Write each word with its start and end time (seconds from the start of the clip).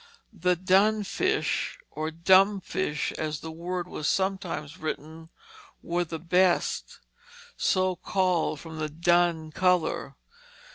The 0.33 0.55
dun 0.55 1.03
fish 1.03 1.77
or 1.91 2.09
dumb 2.09 2.59
fish, 2.59 3.11
as 3.19 3.41
the 3.41 3.51
word 3.51 3.87
was 3.87 4.07
sometimes 4.07 4.79
written, 4.79 5.29
were 5.83 6.03
the 6.05 6.17
best; 6.17 7.01
so 7.55 7.97
called 7.97 8.59
from 8.59 8.79
the 8.79 8.89
dun 8.89 9.51
color. 9.51 10.15